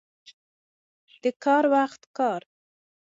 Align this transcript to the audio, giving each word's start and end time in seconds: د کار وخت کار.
د 1.21 1.25
کار 1.43 1.63
وخت 1.73 2.01
کار. 2.17 2.41